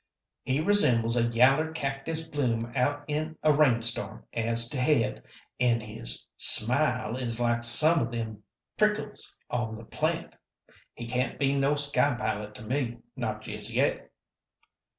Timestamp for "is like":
7.15-7.63